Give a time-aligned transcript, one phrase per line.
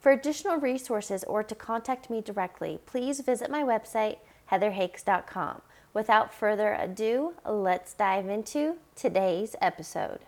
[0.00, 4.16] For additional resources or to contact me directly, please visit my website,
[4.50, 5.60] heatherhakes.com.
[5.92, 10.20] Without further ado, let's dive into today's episode.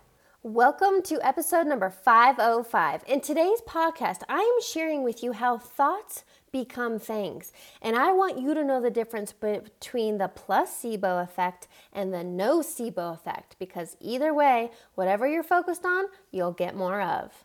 [0.43, 3.05] Welcome to episode number 505.
[3.07, 7.55] In today's podcast, I am sharing with you how thoughts become things.
[7.81, 13.15] And I want you to know the difference between the placebo effect and the nocebo
[13.15, 17.42] effect because either way, whatever you're focused on, you'll get more of.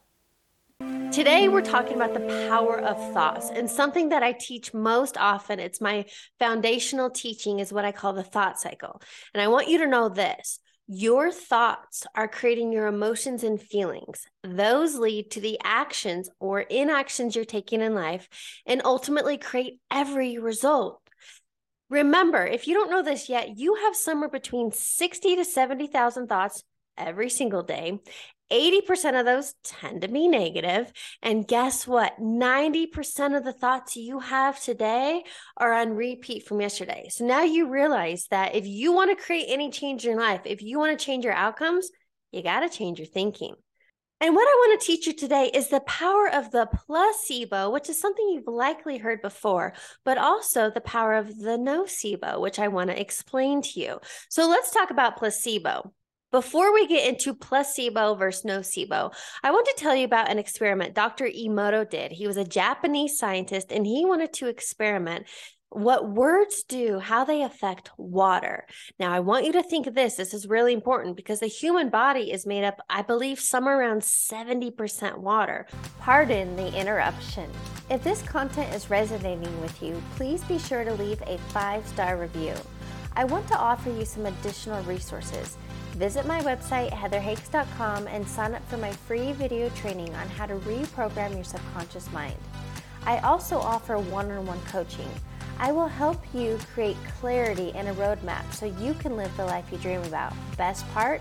[1.17, 5.59] Today, we're talking about the power of thoughts and something that I teach most often.
[5.59, 6.05] It's my
[6.37, 9.01] foundational teaching, is what I call the thought cycle.
[9.33, 14.25] And I want you to know this your thoughts are creating your emotions and feelings.
[14.43, 18.29] Those lead to the actions or inactions you're taking in life
[18.67, 21.01] and ultimately create every result.
[21.89, 26.63] Remember, if you don't know this yet, you have somewhere between 60 to 70,000 thoughts
[26.95, 27.99] every single day.
[28.51, 30.91] 80% of those tend to be negative.
[31.21, 32.19] And guess what?
[32.19, 35.23] 90% of the thoughts you have today
[35.57, 37.07] are on repeat from yesterday.
[37.09, 40.41] So now you realize that if you want to create any change in your life,
[40.45, 41.89] if you want to change your outcomes,
[42.31, 43.55] you got to change your thinking.
[44.19, 47.87] And what I want to teach you today is the power of the placebo, which
[47.87, 52.67] is something you've likely heard before, but also the power of the nocebo, which I
[52.67, 53.99] want to explain to you.
[54.29, 55.93] So let's talk about placebo.
[56.29, 60.93] Before we get into placebo versus nocebo, I want to tell you about an experiment
[60.93, 61.25] Dr.
[61.25, 62.11] Emoto did.
[62.11, 65.27] He was a Japanese scientist and he wanted to experiment
[65.69, 68.65] what words do, how they affect water.
[68.99, 70.15] Now, I want you to think of this.
[70.15, 74.01] This is really important because the human body is made up, I believe, somewhere around
[74.01, 75.65] 70% water.
[75.99, 77.49] Pardon the interruption.
[77.89, 82.17] If this content is resonating with you, please be sure to leave a five star
[82.17, 82.53] review.
[83.15, 85.57] I want to offer you some additional resources.
[85.97, 90.53] Visit my website, heatherhakes.com, and sign up for my free video training on how to
[90.57, 92.37] reprogram your subconscious mind.
[93.07, 95.09] I also offer one on one coaching.
[95.57, 99.65] I will help you create clarity and a roadmap so you can live the life
[99.71, 100.33] you dream about.
[100.55, 101.19] Best part?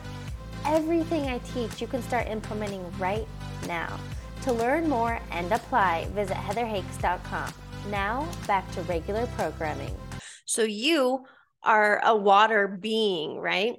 [0.66, 3.26] Everything I teach you can start implementing right
[3.66, 3.98] now.
[4.42, 7.54] To learn more and apply, visit heatherhakes.com.
[7.90, 9.96] Now, back to regular programming.
[10.44, 11.24] So, you
[11.62, 13.76] are a water being, right?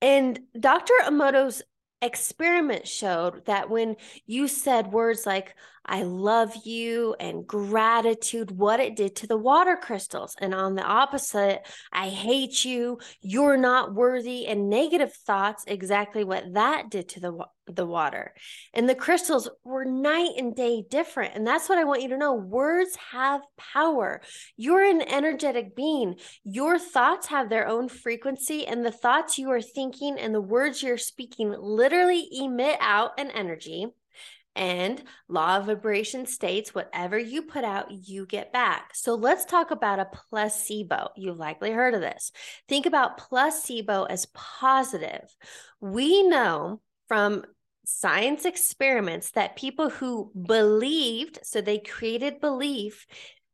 [0.00, 0.92] And Dr.
[1.04, 1.62] Emoto's
[2.00, 5.54] experiment showed that when you said words like
[5.88, 10.36] I love you and gratitude, what it did to the water crystals.
[10.38, 16.52] And on the opposite, I hate you, you're not worthy, and negative thoughts, exactly what
[16.52, 18.34] that did to the, the water.
[18.74, 21.34] And the crystals were night and day different.
[21.34, 22.34] And that's what I want you to know.
[22.34, 24.20] Words have power.
[24.58, 26.16] You're an energetic being.
[26.44, 30.82] Your thoughts have their own frequency, and the thoughts you are thinking and the words
[30.82, 31.54] you're speaking
[31.88, 33.86] literally emit out an energy
[34.54, 38.90] and law of vibration states whatever you put out, you get back.
[38.94, 41.10] So let's talk about a placebo.
[41.16, 42.30] You've likely heard of this.
[42.68, 45.34] Think about placebo as positive.
[45.80, 47.44] We know from
[47.86, 53.06] science experiments that people who believed, so they created belief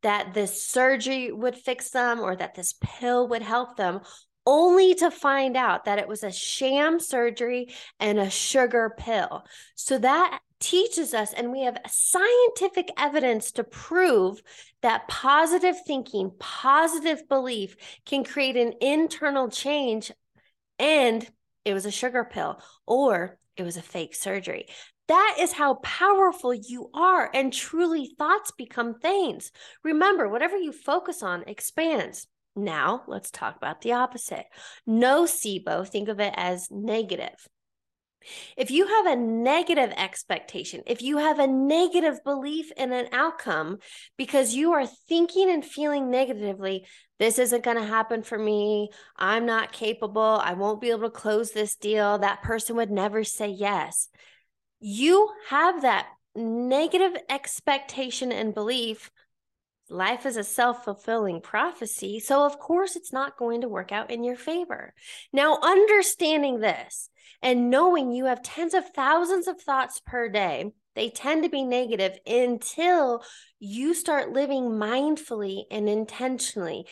[0.02, 4.00] that this surgery would fix them or that this pill would help them,
[4.46, 9.44] only to find out that it was a sham surgery and a sugar pill.
[9.74, 14.42] So that teaches us, and we have scientific evidence to prove
[14.82, 20.10] that positive thinking, positive belief can create an internal change.
[20.78, 21.28] And
[21.64, 24.66] it was a sugar pill or it was a fake surgery.
[25.08, 29.52] That is how powerful you are, and truly thoughts become things.
[29.82, 32.26] Remember, whatever you focus on expands.
[32.56, 34.46] Now, let's talk about the opposite.
[34.88, 37.48] Nocebo, think of it as negative.
[38.56, 43.78] If you have a negative expectation, if you have a negative belief in an outcome
[44.16, 46.86] because you are thinking and feeling negatively,
[47.18, 48.90] this isn't going to happen for me.
[49.16, 50.22] I'm not capable.
[50.22, 52.18] I won't be able to close this deal.
[52.18, 54.08] That person would never say yes.
[54.80, 59.10] You have that negative expectation and belief.
[59.90, 62.18] Life is a self fulfilling prophecy.
[62.20, 64.94] So, of course, it's not going to work out in your favor.
[65.32, 67.10] Now, understanding this,
[67.42, 71.64] and knowing you have tens of thousands of thoughts per day, They tend to be
[71.64, 73.22] negative until
[73.58, 76.86] you start living mindfully and intentionally.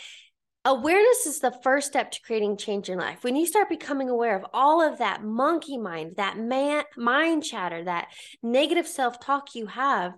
[0.64, 3.24] Awareness is the first step to creating change in life.
[3.24, 7.84] When you start becoming aware of all of that monkey mind, that man, mind chatter,
[7.84, 8.08] that
[8.42, 10.12] negative self talk you have,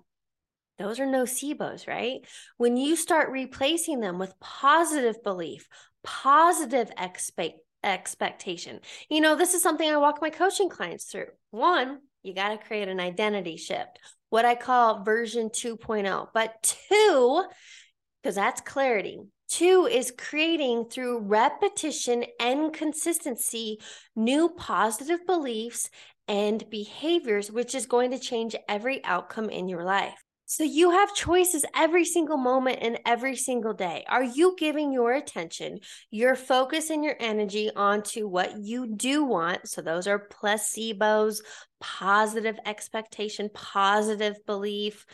[0.78, 2.20] those are nocebos, right?
[2.56, 5.68] When you start replacing them with positive belief,
[6.02, 8.80] positive expect expectation.
[9.10, 11.26] You know, this is something I walk my coaching clients through.
[11.50, 13.98] One, you got to create an identity shift,
[14.30, 16.28] what I call version 2.0.
[16.32, 17.44] But two,
[18.22, 19.20] because that's clarity.
[19.48, 23.78] Two is creating through repetition and consistency
[24.16, 25.90] new positive beliefs
[26.26, 30.23] and behaviors, which is going to change every outcome in your life.
[30.46, 34.04] So you have choices every single moment and every single day.
[34.08, 35.80] Are you giving your attention,
[36.10, 39.68] your focus, and your energy onto what you do want?
[39.68, 41.40] So those are placebos,
[41.80, 45.06] positive expectation, positive belief,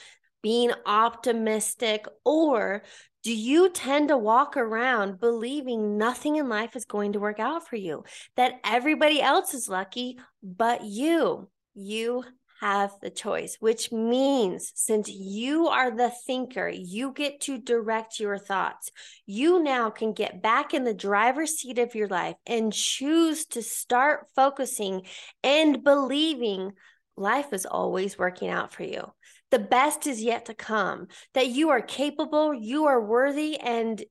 [0.43, 2.83] being optimistic, or
[3.23, 7.69] do you tend to walk around believing nothing in life is going to work out
[7.69, 8.05] for you?
[8.37, 11.49] That everybody else is lucky but you?
[11.75, 12.25] You
[12.61, 18.39] have the choice, which means since you are the thinker, you get to direct your
[18.39, 18.91] thoughts.
[19.27, 23.63] You now can get back in the driver's seat of your life and choose to
[23.63, 25.03] start focusing
[25.43, 26.73] and believing
[27.17, 29.11] life is always working out for you.
[29.51, 34.03] The best is yet to come, that you are capable, you are worthy, and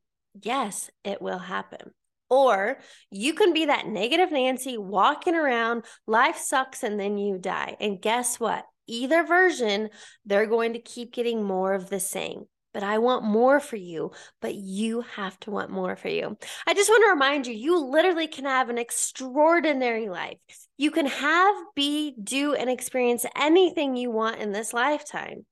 [0.41, 1.91] yes, it will happen.
[2.29, 2.77] Or
[3.09, 7.75] you can be that negative Nancy walking around, life sucks, and then you die.
[7.79, 8.65] And guess what?
[8.87, 9.89] Either version,
[10.25, 12.45] they're going to keep getting more of the same.
[12.71, 14.11] But I want more for you,
[14.41, 16.37] but you have to want more for you.
[16.67, 20.37] I just want to remind you you literally can have an extraordinary life.
[20.77, 25.45] You can have, be, do, and experience anything you want in this lifetime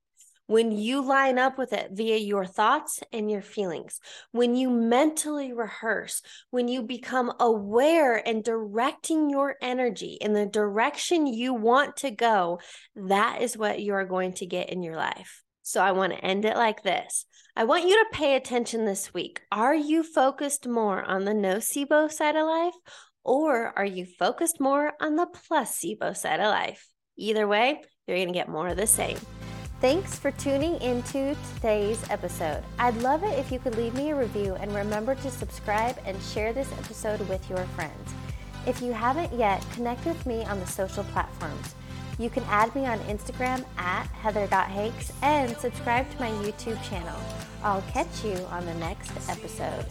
[0.48, 4.00] when you line up with it via your thoughts and your feelings,
[4.32, 11.28] when you mentally rehearse, when you become aware and directing your energy in the direction
[11.28, 12.60] you want to go,
[12.96, 15.44] that is what you are going to get in your life.
[15.64, 17.26] So I want to end it like this.
[17.58, 19.42] I want you to pay attention this week.
[19.52, 22.76] Are you focused more on the nocebo side of life
[23.26, 26.88] or are you focused more on the placebo side of life?
[27.18, 29.18] Either way, you're going to get more of the same.
[29.80, 32.64] Thanks for tuning into today's episode.
[32.80, 36.20] I'd love it if you could leave me a review and remember to subscribe and
[36.20, 38.14] share this episode with your friends.
[38.66, 41.76] If you haven't yet, connect with me on the social platforms.
[42.18, 47.20] You can add me on Instagram at heather.hakes and subscribe to my YouTube channel.
[47.62, 49.86] I'll catch you on the next episode.